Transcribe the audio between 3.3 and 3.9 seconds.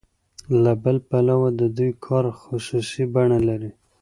لري